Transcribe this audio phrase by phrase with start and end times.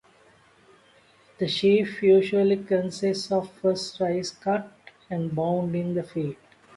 [1.37, 4.71] This sheaf usually consists of the first rice cut
[5.11, 6.37] and bound in the field.